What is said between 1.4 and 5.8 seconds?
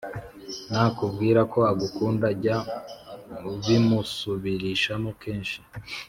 ko agukunda, jya ubimusubirishamo kenshi,